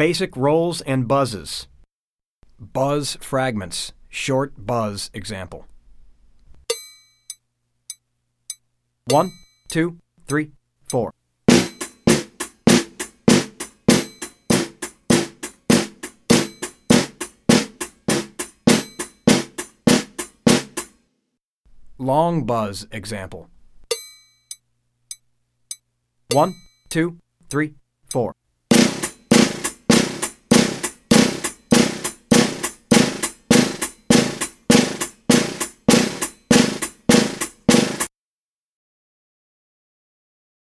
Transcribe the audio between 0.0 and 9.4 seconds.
Basic rolls and buzzes. Buzz fragments. Short buzz example. One,